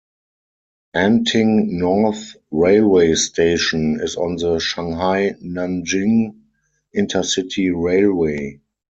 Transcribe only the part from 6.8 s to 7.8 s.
Intercity